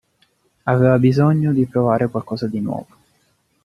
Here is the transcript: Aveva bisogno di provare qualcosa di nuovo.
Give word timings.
Aveva 0.65 0.97
bisogno 0.97 1.53
di 1.53 1.67
provare 1.67 2.07
qualcosa 2.07 2.47
di 2.47 2.59
nuovo. 2.59 2.87